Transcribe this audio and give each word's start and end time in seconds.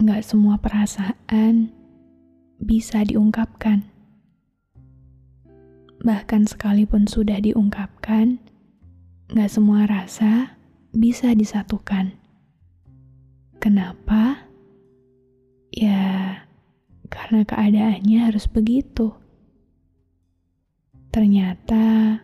nggak 0.00 0.24
semua 0.24 0.56
perasaan 0.56 1.68
bisa 2.56 3.04
diungkapkan. 3.04 3.84
Bahkan 6.00 6.48
sekalipun 6.48 7.04
sudah 7.04 7.36
diungkapkan, 7.36 8.40
nggak 9.28 9.50
semua 9.52 9.84
rasa 9.84 10.56
bisa 10.96 11.36
disatukan. 11.36 12.16
Kenapa? 13.60 14.48
Ya, 15.68 16.48
karena 17.12 17.44
keadaannya 17.44 18.24
harus 18.24 18.48
begitu. 18.48 19.12
Ternyata, 21.12 22.16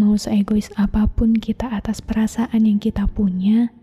mau 0.00 0.16
seegois 0.16 0.72
apa 0.80 1.04
pun 1.12 1.36
kita 1.36 1.68
atas 1.76 2.00
perasaan 2.00 2.64
yang 2.64 2.80
kita 2.80 3.04
punya, 3.04 3.75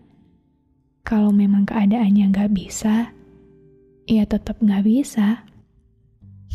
kalau 1.04 1.28
memang 1.36 1.68
keadaannya 1.68 2.32
nggak 2.32 2.50
bisa, 2.56 3.12
ya 4.08 4.24
tetap 4.24 4.56
nggak 4.64 4.88
bisa. 4.88 5.44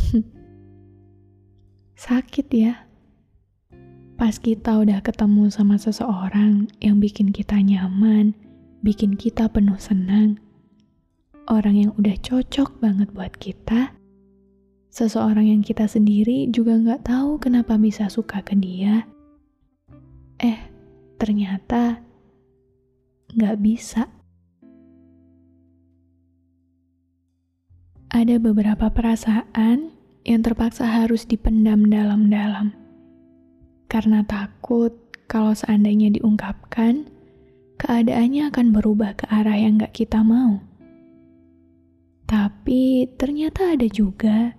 Sakit 2.09 2.47
ya. 2.49 2.89
Pas 4.17 4.35
kita 4.41 4.81
udah 4.81 4.99
ketemu 5.05 5.53
sama 5.53 5.77
seseorang 5.77 6.67
yang 6.81 6.97
bikin 6.97 7.29
kita 7.29 7.61
nyaman, 7.61 8.33
bikin 8.81 9.15
kita 9.15 9.47
penuh 9.47 9.77
senang, 9.77 10.41
orang 11.47 11.87
yang 11.87 11.91
udah 11.95 12.17
cocok 12.19 12.81
banget 12.81 13.07
buat 13.13 13.31
kita, 13.37 13.93
seseorang 14.89 15.45
yang 15.45 15.61
kita 15.61 15.85
sendiri 15.85 16.49
juga 16.49 16.75
nggak 16.75 17.05
tahu 17.05 17.37
kenapa 17.37 17.77
bisa 17.77 18.09
suka 18.09 18.41
ke 18.41 18.57
dia. 18.57 19.05
Eh, 20.41 20.57
ternyata 21.21 22.01
nggak 23.37 23.57
bisa. 23.61 24.18
Ada 28.09 28.41
beberapa 28.41 28.89
perasaan 28.89 29.93
yang 30.25 30.41
terpaksa 30.41 30.89
harus 30.89 31.29
dipendam 31.29 31.85
dalam-dalam. 31.93 32.73
Karena 33.85 34.25
takut 34.25 34.97
kalau 35.29 35.53
seandainya 35.53 36.17
diungkapkan, 36.17 37.05
keadaannya 37.77 38.49
akan 38.49 38.73
berubah 38.73 39.13
ke 39.13 39.29
arah 39.29 39.53
yang 39.61 39.77
gak 39.77 39.93
kita 39.93 40.25
mau. 40.25 40.57
Tapi 42.25 43.05
ternyata 43.13 43.77
ada 43.77 43.85
juga 43.85 44.57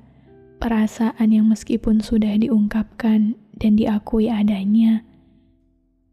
perasaan 0.62 1.34
yang 1.34 1.50
meskipun 1.50 2.06
sudah 2.06 2.38
diungkapkan 2.38 3.34
dan 3.58 3.72
diakui 3.74 4.30
adanya, 4.30 5.02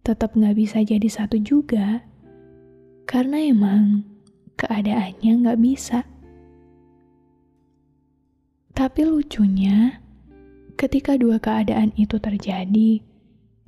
tetap 0.01 0.33
gak 0.33 0.57
bisa 0.57 0.81
jadi 0.81 1.05
satu 1.05 1.37
juga. 1.37 2.01
Karena 3.05 3.45
emang 3.45 4.09
keadaannya 4.57 5.31
gak 5.45 5.61
bisa. 5.61 6.01
Tapi 8.77 9.09
lucunya, 9.09 9.97
ketika 10.77 11.17
dua 11.17 11.41
keadaan 11.41 11.97
itu 11.97 12.21
terjadi, 12.21 13.01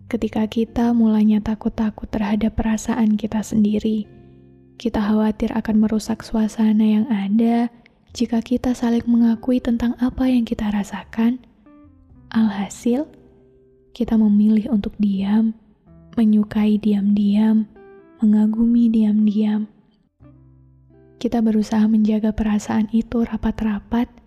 ketika 0.06 0.46
kita 0.46 0.94
mulanya 0.94 1.42
takut-takut 1.42 2.06
terhadap 2.14 2.54
perasaan 2.54 3.18
kita 3.18 3.42
sendiri, 3.42 4.06
kita 4.78 5.02
khawatir 5.02 5.50
akan 5.58 5.82
merusak 5.82 6.22
suasana 6.22 6.86
yang 6.86 7.10
ada 7.10 7.74
jika 8.14 8.38
kita 8.46 8.78
saling 8.78 9.02
mengakui 9.10 9.58
tentang 9.58 9.98
apa 9.98 10.30
yang 10.30 10.46
kita 10.46 10.70
rasakan. 10.70 11.42
Alhasil, 12.30 13.10
kita 13.98 14.14
memilih 14.14 14.70
untuk 14.70 14.94
diam, 15.02 15.58
menyukai 16.22 16.78
diam-diam, 16.78 17.66
mengagumi 18.22 18.94
diam-diam. 18.94 19.66
Kita 21.18 21.42
berusaha 21.42 21.90
menjaga 21.90 22.30
perasaan 22.30 22.94
itu 22.94 23.26
rapat-rapat 23.26 24.19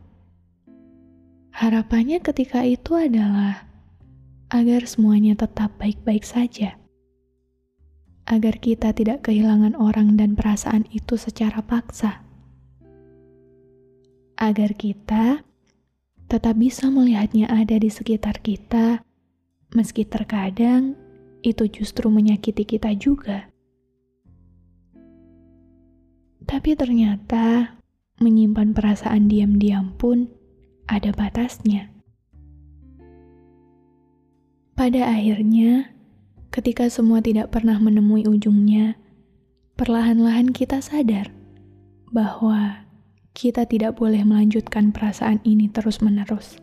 Harapannya 1.63 2.19
ketika 2.19 2.67
itu 2.67 2.99
adalah 2.99 3.71
agar 4.51 4.83
semuanya 4.83 5.39
tetap 5.39 5.71
baik-baik 5.79 6.27
saja. 6.27 6.75
Agar 8.27 8.59
kita 8.59 8.91
tidak 8.91 9.31
kehilangan 9.31 9.79
orang 9.79 10.19
dan 10.19 10.35
perasaan 10.35 10.91
itu 10.91 11.15
secara 11.15 11.63
paksa. 11.63 12.27
Agar 14.35 14.75
kita 14.75 15.47
tetap 16.27 16.59
bisa 16.59 16.91
melihatnya 16.91 17.47
ada 17.47 17.79
di 17.79 17.95
sekitar 17.95 18.43
kita, 18.43 19.07
meski 19.71 20.03
terkadang 20.03 20.99
itu 21.47 21.71
justru 21.71 22.11
menyakiti 22.11 22.67
kita 22.67 22.91
juga. 22.99 23.47
Tapi 26.43 26.75
ternyata 26.75 27.79
menyimpan 28.19 28.75
perasaan 28.75 29.31
diam-diam 29.31 29.95
pun 29.95 30.42
ada 30.87 31.11
batasnya. 31.15 31.93
Pada 34.73 35.05
akhirnya, 35.05 35.93
ketika 36.49 36.89
semua 36.89 37.21
tidak 37.21 37.53
pernah 37.53 37.77
menemui 37.77 38.25
ujungnya, 38.25 38.97
perlahan-lahan 39.77 40.51
kita 40.51 40.81
sadar 40.81 41.29
bahwa 42.13 42.89
kita 43.33 43.65
tidak 43.65 43.97
boleh 43.97 44.25
melanjutkan 44.25 44.93
perasaan 44.93 45.41
ini 45.45 45.69
terus-menerus. 45.69 46.61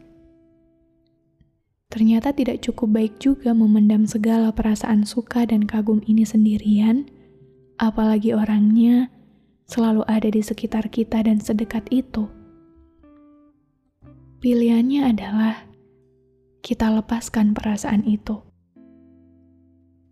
Ternyata 1.90 2.38
tidak 2.38 2.62
cukup 2.62 3.02
baik 3.02 3.14
juga 3.18 3.50
memendam 3.58 4.06
segala 4.06 4.54
perasaan 4.54 5.10
suka 5.10 5.50
dan 5.50 5.66
kagum 5.66 6.06
ini 6.06 6.22
sendirian, 6.22 7.10
apalagi 7.82 8.38
orangnya 8.38 9.10
selalu 9.66 10.06
ada 10.06 10.30
di 10.30 10.42
sekitar 10.46 10.94
kita 10.94 11.26
dan 11.26 11.42
sedekat 11.42 11.90
itu. 11.90 12.30
Pilihannya 14.40 15.04
adalah 15.04 15.68
kita 16.64 16.88
lepaskan 16.96 17.52
perasaan 17.52 18.08
itu. 18.08 18.40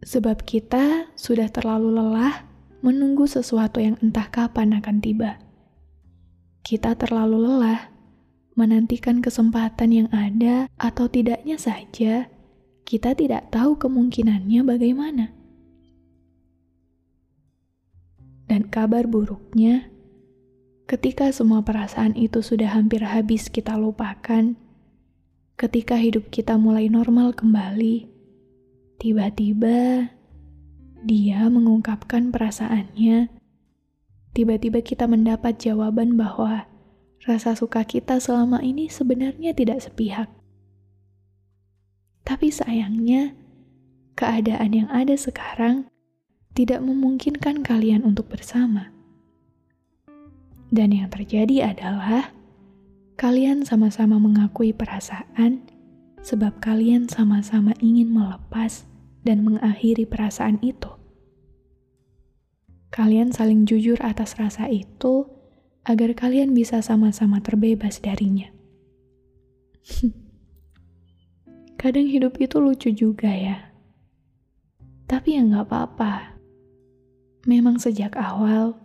Sebab 0.04 0.44
kita 0.44 1.08
sudah 1.16 1.48
terlalu 1.48 1.96
lelah 1.96 2.44
menunggu 2.84 3.24
sesuatu 3.24 3.80
yang 3.80 3.96
entah 4.04 4.28
kapan 4.28 4.76
akan 4.76 5.00
tiba. 5.00 5.40
Kita 6.60 7.00
terlalu 7.00 7.40
lelah 7.40 7.88
menantikan 8.60 9.24
kesempatan 9.24 9.96
yang 9.96 10.10
ada 10.12 10.68
atau 10.76 11.08
tidaknya 11.08 11.56
saja, 11.56 12.28
kita 12.84 13.16
tidak 13.16 13.48
tahu 13.48 13.80
kemungkinannya 13.80 14.60
bagaimana. 14.68 15.32
Dan 18.52 18.68
kabar 18.68 19.08
buruknya, 19.08 19.88
Ketika 20.88 21.28
semua 21.36 21.68
perasaan 21.68 22.16
itu 22.16 22.40
sudah 22.40 22.72
hampir 22.72 23.04
habis 23.04 23.52
kita 23.52 23.76
lupakan, 23.76 24.56
ketika 25.60 26.00
hidup 26.00 26.32
kita 26.32 26.56
mulai 26.56 26.88
normal 26.88 27.36
kembali, 27.36 28.08
tiba-tiba 28.96 30.08
dia 31.04 31.44
mengungkapkan 31.52 32.32
perasaannya. 32.32 33.28
Tiba-tiba 34.32 34.80
kita 34.80 35.12
mendapat 35.12 35.60
jawaban 35.60 36.16
bahwa 36.16 36.72
rasa 37.28 37.52
suka 37.52 37.84
kita 37.84 38.24
selama 38.24 38.64
ini 38.64 38.88
sebenarnya 38.88 39.52
tidak 39.52 39.84
sepihak. 39.84 40.32
Tapi 42.24 42.48
sayangnya, 42.48 43.36
keadaan 44.16 44.72
yang 44.72 44.88
ada 44.88 45.20
sekarang 45.20 45.92
tidak 46.56 46.80
memungkinkan 46.80 47.60
kalian 47.60 48.08
untuk 48.08 48.32
bersama. 48.32 48.97
Dan 50.68 50.92
yang 50.92 51.08
terjadi 51.08 51.72
adalah 51.72 52.36
kalian 53.16 53.64
sama-sama 53.64 54.20
mengakui 54.20 54.76
perasaan 54.76 55.64
sebab 56.22 56.60
kalian 56.60 57.08
sama-sama 57.08 57.72
ingin 57.80 58.12
melepas 58.12 58.84
dan 59.24 59.48
mengakhiri 59.48 60.04
perasaan 60.04 60.60
itu. 60.60 60.92
Kalian 62.92 63.32
saling 63.36 63.68
jujur 63.68 64.00
atas 64.00 64.40
rasa 64.40 64.68
itu 64.72 65.28
agar 65.88 66.12
kalian 66.16 66.52
bisa 66.52 66.84
sama-sama 66.84 67.40
terbebas 67.40 68.04
darinya. 68.04 68.52
Kadang 71.82 72.10
hidup 72.10 72.36
itu 72.44 72.60
lucu 72.60 72.90
juga 72.92 73.32
ya. 73.32 73.72
Tapi 75.08 75.40
ya 75.40 75.46
nggak 75.48 75.68
apa-apa. 75.72 76.36
Memang 77.48 77.80
sejak 77.80 78.20
awal 78.20 78.76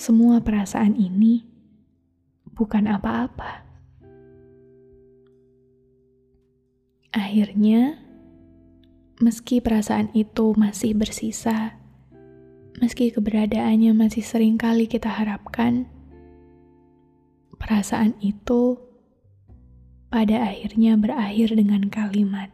semua 0.00 0.40
perasaan 0.40 0.96
ini 0.96 1.44
bukan 2.56 2.88
apa-apa. 2.88 3.68
Akhirnya, 7.12 8.00
meski 9.20 9.60
perasaan 9.60 10.08
itu 10.16 10.56
masih 10.56 10.96
bersisa, 10.96 11.76
meski 12.80 13.12
keberadaannya 13.12 13.92
masih 13.92 14.24
sering 14.24 14.56
kali 14.56 14.88
kita 14.88 15.12
harapkan, 15.12 15.84
perasaan 17.60 18.16
itu 18.24 18.80
pada 20.08 20.48
akhirnya 20.48 20.96
berakhir 20.96 21.52
dengan 21.52 21.92
kalimat, 21.92 22.48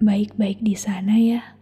"Baik-baik 0.00 0.64
di 0.64 0.72
sana 0.72 1.20
ya." 1.20 1.55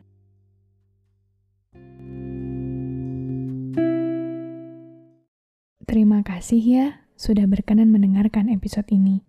Kasih 6.34 6.66
ya 6.66 6.86
sudah 7.14 7.46
berkenan 7.46 7.94
mendengarkan 7.94 8.50
episode 8.50 8.90
ini. 8.90 9.22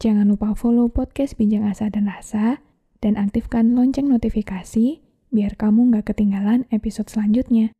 Jangan 0.00 0.32
lupa 0.32 0.56
follow 0.56 0.88
podcast 0.88 1.36
Bincang 1.36 1.68
Asa 1.68 1.92
dan 1.92 2.08
Rasa 2.08 2.64
dan 3.04 3.20
aktifkan 3.20 3.76
lonceng 3.76 4.08
notifikasi 4.08 5.04
biar 5.28 5.52
kamu 5.60 5.92
nggak 5.92 6.08
ketinggalan 6.08 6.64
episode 6.72 7.12
selanjutnya. 7.12 7.76